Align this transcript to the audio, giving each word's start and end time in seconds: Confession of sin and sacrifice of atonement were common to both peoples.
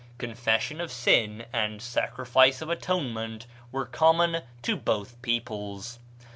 Confession 0.17 0.81
of 0.81 0.91
sin 0.91 1.45
and 1.53 1.79
sacrifice 1.79 2.63
of 2.63 2.71
atonement 2.71 3.45
were 3.71 3.85
common 3.85 4.41
to 4.63 4.75
both 4.75 5.21
peoples. 5.21 5.99